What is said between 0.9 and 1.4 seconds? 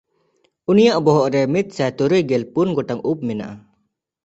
ᱵᱚᱦᱚᱜ